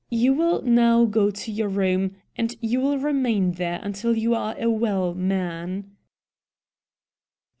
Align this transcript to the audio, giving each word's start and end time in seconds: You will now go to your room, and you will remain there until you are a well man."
You 0.09 0.33
will 0.33 0.63
now 0.63 1.05
go 1.05 1.29
to 1.29 1.51
your 1.51 1.69
room, 1.69 2.15
and 2.35 2.55
you 2.59 2.81
will 2.81 2.97
remain 2.97 3.51
there 3.51 3.79
until 3.83 4.17
you 4.17 4.33
are 4.33 4.55
a 4.57 4.67
well 4.67 5.13
man." 5.13 5.91